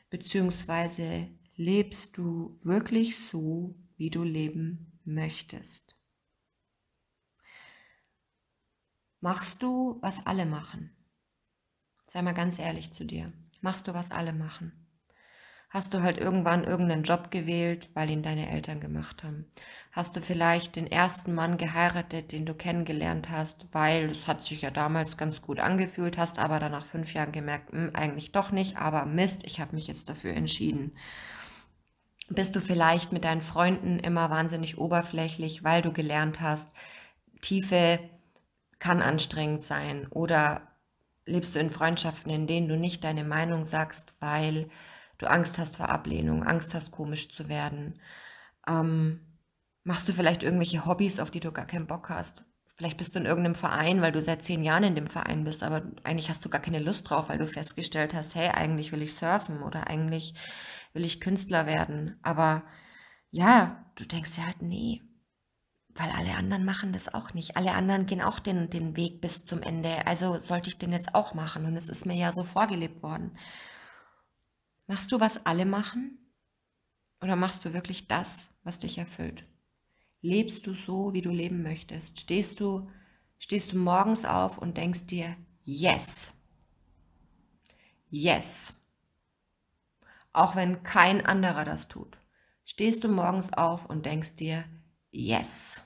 [0.08, 5.98] Beziehungsweise lebst du wirklich so, wie du leben möchtest?
[9.20, 10.94] Machst du, was alle machen?
[12.04, 13.32] Sei mal ganz ehrlich zu dir.
[13.66, 14.70] Machst du, was alle machen?
[15.70, 19.50] Hast du halt irgendwann irgendeinen Job gewählt, weil ihn deine Eltern gemacht haben?
[19.90, 24.62] Hast du vielleicht den ersten Mann geheiratet, den du kennengelernt hast, weil es hat sich
[24.62, 28.30] ja damals ganz gut angefühlt, hast aber dann nach fünf Jahren gemerkt, mh, hm, eigentlich
[28.30, 30.92] doch nicht, aber Mist, ich habe mich jetzt dafür entschieden
[32.28, 36.72] bist du vielleicht mit deinen Freunden immer wahnsinnig oberflächlich, weil du gelernt hast,
[37.40, 37.98] Tiefe
[38.78, 40.65] kann anstrengend sein oder
[41.26, 44.70] lebst du in Freundschaften, in denen du nicht deine Meinung sagst, weil
[45.18, 48.00] du Angst hast vor Ablehnung, Angst hast, komisch zu werden.
[48.66, 49.20] Ähm,
[49.84, 52.44] machst du vielleicht irgendwelche Hobbys, auf die du gar keinen Bock hast?
[52.76, 55.62] Vielleicht bist du in irgendeinem Verein, weil du seit zehn Jahren in dem Verein bist,
[55.62, 59.02] aber eigentlich hast du gar keine Lust drauf, weil du festgestellt hast, hey, eigentlich will
[59.02, 60.34] ich surfen oder eigentlich
[60.92, 62.18] will ich Künstler werden.
[62.22, 62.64] Aber
[63.30, 65.02] ja, du denkst ja halt, nee,
[65.98, 67.56] weil alle anderen machen das auch nicht.
[67.56, 70.06] Alle anderen gehen auch den, den Weg bis zum Ende.
[70.06, 71.64] Also sollte ich den jetzt auch machen.
[71.64, 73.36] Und es ist mir ja so vorgelebt worden.
[74.86, 76.18] Machst du, was alle machen?
[77.20, 79.44] Oder machst du wirklich das, was dich erfüllt?
[80.20, 82.20] Lebst du so, wie du leben möchtest?
[82.20, 82.88] Stehst du,
[83.38, 86.32] stehst du morgens auf und denkst dir, yes,
[88.10, 88.74] yes,
[90.32, 92.18] auch wenn kein anderer das tut,
[92.64, 94.64] stehst du morgens auf und denkst dir,
[95.16, 95.80] yes.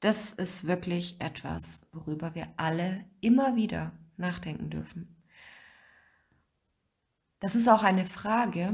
[0.00, 5.14] Das ist wirklich etwas, worüber wir alle immer wieder nachdenken dürfen.
[7.38, 8.72] Das ist auch eine Frage,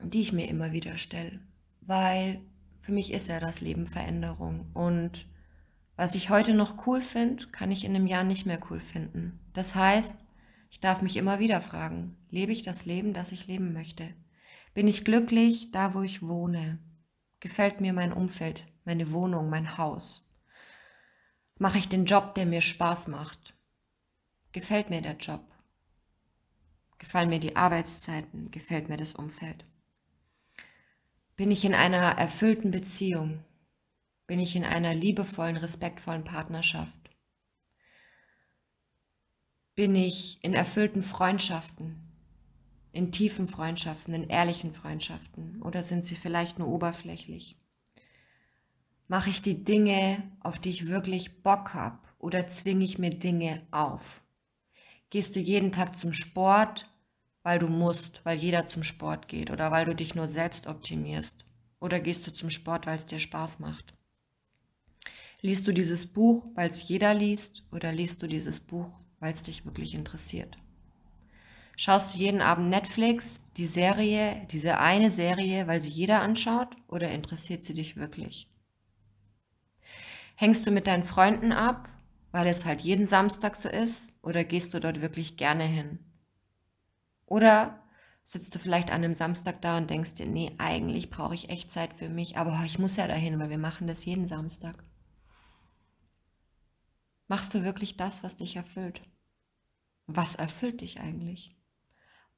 [0.00, 1.40] die ich mir immer wieder stelle,
[1.80, 2.40] weil
[2.80, 5.26] für mich ist ja das Leben Veränderung und
[5.96, 9.38] was ich heute noch cool finde, kann ich in einem Jahr nicht mehr cool finden.
[9.52, 10.16] Das heißt,
[10.70, 14.08] ich darf mich immer wieder fragen, lebe ich das Leben, das ich leben möchte?
[14.74, 16.78] Bin ich glücklich da, wo ich wohne?
[17.40, 20.24] Gefällt mir mein Umfeld, meine Wohnung, mein Haus?
[21.58, 23.54] Mache ich den Job, der mir Spaß macht?
[24.52, 25.44] Gefällt mir der Job?
[26.98, 28.50] Gefallen mir die Arbeitszeiten?
[28.50, 29.64] Gefällt mir das Umfeld?
[31.36, 33.44] Bin ich in einer erfüllten Beziehung?
[34.26, 37.10] Bin ich in einer liebevollen, respektvollen Partnerschaft?
[39.74, 42.11] Bin ich in erfüllten Freundschaften,
[42.92, 47.56] in tiefen Freundschaften, in ehrlichen Freundschaften oder sind sie vielleicht nur oberflächlich?
[49.08, 53.66] Mache ich die Dinge, auf die ich wirklich Bock habe oder zwinge ich mir Dinge
[53.70, 54.22] auf?
[55.10, 56.90] Gehst du jeden Tag zum Sport,
[57.42, 61.44] weil du musst, weil jeder zum Sport geht oder weil du dich nur selbst optimierst?
[61.80, 63.94] Oder gehst du zum Sport, weil es dir Spaß macht?
[65.40, 69.42] Liest du dieses Buch, weil es jeder liest oder liest du dieses Buch, weil es
[69.42, 70.56] dich wirklich interessiert.
[71.76, 77.10] Schaust du jeden Abend Netflix, die Serie, diese eine Serie, weil sie jeder anschaut oder
[77.10, 78.48] interessiert sie dich wirklich?
[80.36, 81.88] Hängst du mit deinen Freunden ab,
[82.30, 85.98] weil es halt jeden Samstag so ist oder gehst du dort wirklich gerne hin?
[87.26, 87.82] Oder
[88.24, 91.72] sitzt du vielleicht an einem Samstag da und denkst dir, nee, eigentlich brauche ich echt
[91.72, 94.84] Zeit für mich, aber ich muss ja dahin, weil wir machen das jeden Samstag.
[97.28, 99.02] Machst du wirklich das, was dich erfüllt?
[100.06, 101.56] Was erfüllt dich eigentlich?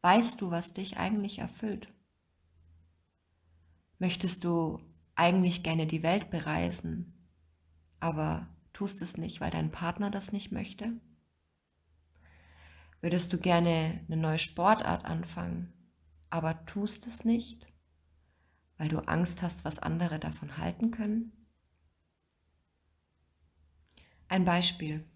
[0.05, 1.91] Weißt du, was dich eigentlich erfüllt?
[3.99, 4.79] Möchtest du
[5.15, 7.27] eigentlich gerne die Welt bereisen,
[8.01, 10.93] aber tust es nicht, weil dein Partner das nicht möchte?
[13.01, 15.73] Würdest du gerne eine neue Sportart anfangen,
[16.29, 17.67] aber tust es nicht,
[18.77, 21.33] weil du Angst hast, was andere davon halten können?
[24.29, 25.07] Ein Beispiel.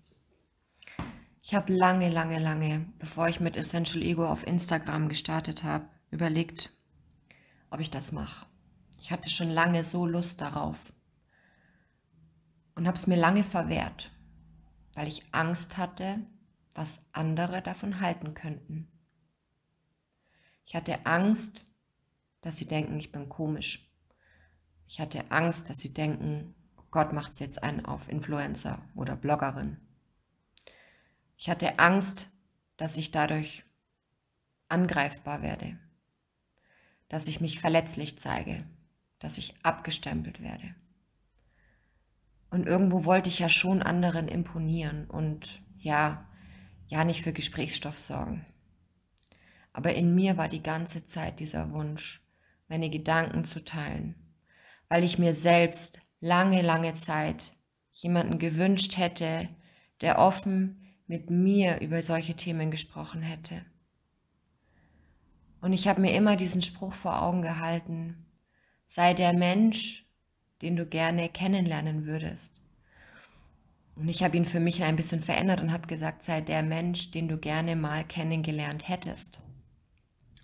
[1.49, 6.71] Ich habe lange, lange, lange, bevor ich mit Essential Ego auf Instagram gestartet habe, überlegt,
[7.71, 8.45] ob ich das mache.
[9.01, 10.93] Ich hatte schon lange so Lust darauf
[12.75, 14.11] und habe es mir lange verwehrt,
[14.93, 16.19] weil ich Angst hatte,
[16.75, 18.87] was andere davon halten könnten.
[20.67, 21.65] Ich hatte Angst,
[22.43, 23.91] dass sie denken, ich bin komisch.
[24.87, 26.55] Ich hatte Angst, dass sie denken,
[26.91, 29.88] Gott macht es jetzt einen auf Influencer oder Bloggerin.
[31.41, 32.31] Ich hatte Angst,
[32.79, 33.65] dass ich dadurch
[34.69, 35.79] angreifbar werde,
[37.09, 38.65] dass ich mich verletzlich zeige,
[39.21, 40.75] dass ich abgestempelt werde.
[42.51, 46.29] Und irgendwo wollte ich ja schon anderen imponieren und ja,
[46.89, 48.45] ja nicht für Gesprächsstoff sorgen.
[49.73, 52.21] Aber in mir war die ganze Zeit dieser Wunsch,
[52.67, 54.17] meine Gedanken zu teilen,
[54.89, 57.55] weil ich mir selbst lange, lange Zeit
[57.93, 59.49] jemanden gewünscht hätte,
[60.01, 63.65] der offen mit mir über solche Themen gesprochen hätte.
[65.61, 68.27] Und ich habe mir immer diesen Spruch vor Augen gehalten,
[68.87, 70.07] sei der Mensch,
[70.63, 72.53] den du gerne kennenlernen würdest.
[73.97, 77.11] Und ich habe ihn für mich ein bisschen verändert und habe gesagt, sei der Mensch,
[77.11, 79.41] den du gerne mal kennengelernt hättest.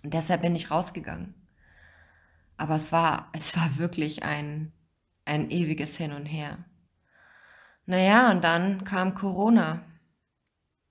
[0.03, 1.33] Und deshalb bin ich rausgegangen.
[2.57, 4.73] Aber es war, es war wirklich ein,
[5.25, 6.57] ein ewiges Hin und Her.
[7.85, 9.85] Naja, und dann kam Corona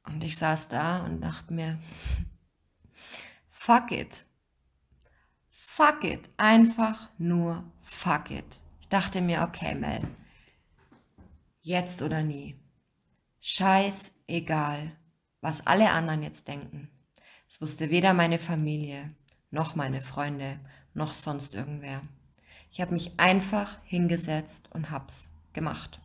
[0.05, 1.79] und ich saß da und dachte mir,
[3.49, 4.25] fuck it.
[5.49, 6.31] Fuck it.
[6.37, 8.45] Einfach nur fuck it.
[8.81, 10.07] Ich dachte mir, okay, Mel,
[11.63, 12.55] jetzt oder nie.
[13.41, 14.93] Scheiß egal,
[15.41, 16.91] was alle anderen jetzt denken.
[17.49, 19.15] Es wusste weder meine Familie,
[19.51, 20.59] noch meine Freunde,
[20.93, 22.03] noch sonst irgendwer.
[22.71, 26.01] Ich habe mich einfach hingesetzt und hab's gemacht.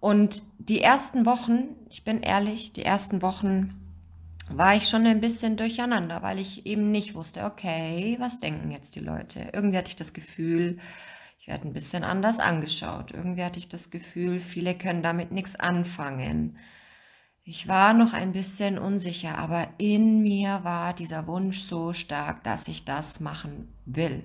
[0.00, 3.74] Und die ersten Wochen, ich bin ehrlich, die ersten Wochen
[4.50, 8.94] war ich schon ein bisschen durcheinander, weil ich eben nicht wusste, okay, was denken jetzt
[8.94, 9.50] die Leute?
[9.52, 10.78] Irgendwie hatte ich das Gefühl,
[11.40, 13.12] ich werde ein bisschen anders angeschaut.
[13.12, 16.56] Irgendwie hatte ich das Gefühl, viele können damit nichts anfangen.
[17.44, 22.68] Ich war noch ein bisschen unsicher, aber in mir war dieser Wunsch so stark, dass
[22.68, 24.22] ich das machen will.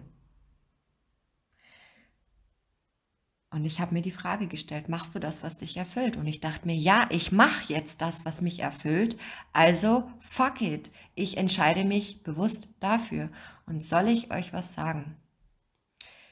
[3.54, 6.18] Und ich habe mir die Frage gestellt, machst du das, was dich erfüllt?
[6.18, 9.16] Und ich dachte mir, ja, ich mache jetzt das, was mich erfüllt.
[9.52, 10.90] Also, fuck it.
[11.14, 13.30] Ich entscheide mich bewusst dafür.
[13.68, 15.16] Und soll ich euch was sagen?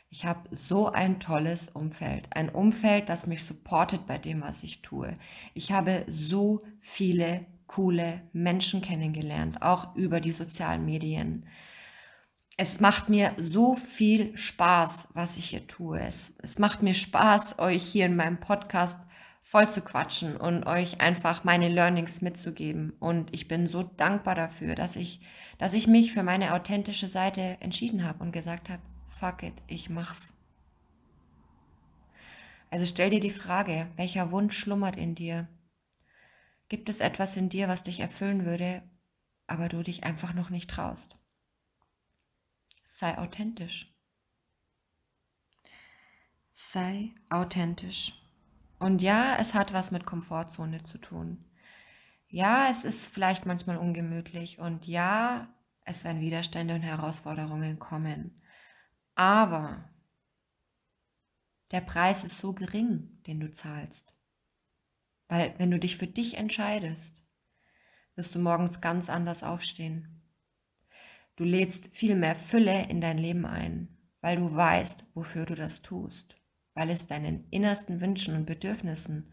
[0.10, 2.28] Ich habe so ein tolles Umfeld.
[2.32, 5.16] Ein Umfeld, das mich supportet bei dem, was ich tue.
[5.54, 11.46] Ich habe so viele coole Menschen kennengelernt, auch über die sozialen Medien
[12.62, 16.00] es macht mir so viel Spaß, was ich hier tue.
[16.00, 19.00] Es, es macht mir Spaß, euch hier in meinem Podcast
[19.42, 22.94] voll zu quatschen und euch einfach meine Learnings mitzugeben.
[23.00, 25.22] Und ich bin so dankbar dafür, dass ich,
[25.58, 29.90] dass ich mich für meine authentische Seite entschieden habe und gesagt habe, fuck it, ich
[29.90, 30.36] mach's.
[32.70, 35.48] Also stell dir die Frage, welcher Wunsch schlummert in dir?
[36.70, 38.84] Gibt es etwas in dir, was dich erfüllen würde,
[39.48, 41.18] aber du dich einfach noch nicht traust?
[43.02, 43.92] Sei authentisch.
[46.52, 48.14] Sei authentisch.
[48.78, 51.44] Und ja, es hat was mit Komfortzone zu tun.
[52.28, 55.52] Ja, es ist vielleicht manchmal ungemütlich und ja,
[55.84, 58.40] es werden Widerstände und Herausforderungen kommen.
[59.16, 59.90] Aber
[61.72, 64.16] der Preis ist so gering, den du zahlst.
[65.28, 67.24] Weil wenn du dich für dich entscheidest,
[68.16, 70.21] wirst du morgens ganz anders aufstehen.
[71.36, 73.88] Du lädst viel mehr Fülle in dein Leben ein,
[74.22, 76.36] weil du weißt, wofür du das tust,
[76.74, 79.32] weil es deinen innersten Wünschen und Bedürfnissen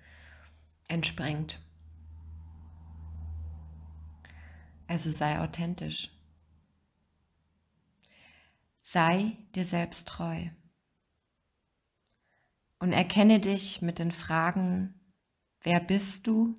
[0.89, 1.61] entspringt.
[4.87, 6.11] Also sei authentisch.
[8.81, 10.47] Sei dir selbst treu.
[12.79, 14.95] Und erkenne dich mit den Fragen,
[15.61, 16.59] wer bist du?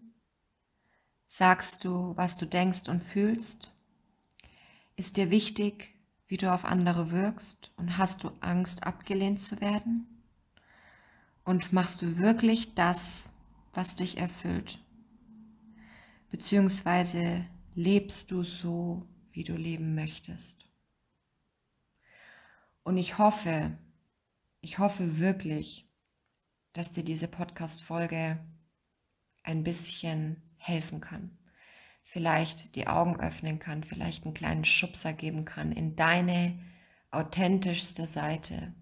[1.28, 3.72] Sagst du, was du denkst und fühlst?
[5.00, 5.96] Ist dir wichtig,
[6.28, 10.06] wie du auf andere wirkst und hast du Angst, abgelehnt zu werden?
[11.46, 13.30] Und machst du wirklich das,
[13.74, 14.78] was dich erfüllt?
[16.32, 17.46] Beziehungsweise
[17.76, 20.68] lebst du so, wie du leben möchtest?
[22.84, 23.78] Und ich hoffe,
[24.60, 25.88] ich hoffe wirklich,
[26.74, 28.38] dass dir diese Podcast-Folge
[29.44, 31.39] ein bisschen helfen kann
[32.02, 36.60] vielleicht die Augen öffnen kann, vielleicht einen kleinen Schubser geben kann in deine
[37.12, 38.74] authentischste Seite,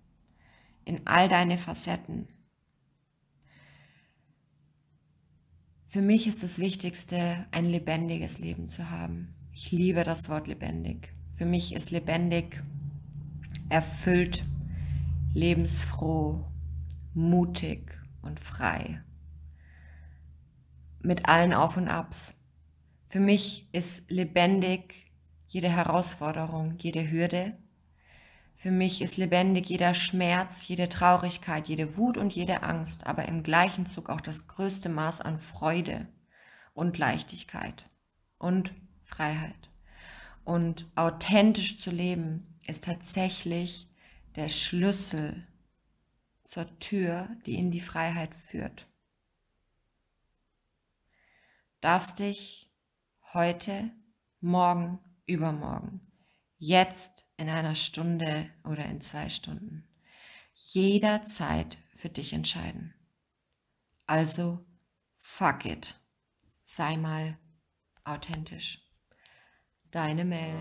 [0.85, 2.27] in all deine Facetten.
[5.87, 9.33] Für mich ist das Wichtigste, ein lebendiges Leben zu haben.
[9.53, 11.13] Ich liebe das Wort lebendig.
[11.35, 12.61] Für mich ist lebendig
[13.69, 14.43] erfüllt,
[15.33, 16.45] lebensfroh,
[17.13, 19.01] mutig und frei.
[20.99, 22.36] Mit allen Auf und Abs.
[23.07, 25.07] Für mich ist lebendig
[25.47, 27.57] jede Herausforderung, jede Hürde.
[28.55, 33.43] Für mich ist lebendig jeder Schmerz, jede Traurigkeit, jede Wut und jede Angst, aber im
[33.43, 36.07] gleichen Zug auch das größte Maß an Freude
[36.73, 37.89] und Leichtigkeit
[38.39, 39.69] und Freiheit.
[40.43, 43.87] Und authentisch zu leben ist tatsächlich
[44.35, 45.47] der Schlüssel
[46.43, 48.87] zur Tür, die in die Freiheit führt.
[51.81, 52.66] Darfst dich
[53.33, 53.91] heute,
[54.39, 56.01] morgen, übermorgen,
[56.57, 59.87] jetzt in einer Stunde oder in zwei Stunden,
[60.53, 62.93] jederzeit für dich entscheiden.
[64.05, 64.65] Also,
[65.17, 65.99] fuck it.
[66.63, 67.37] Sei mal
[68.03, 68.81] authentisch.
[69.91, 70.55] Deine Mel.